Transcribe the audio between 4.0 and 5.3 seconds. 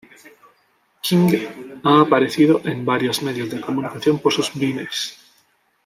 por sus Vines.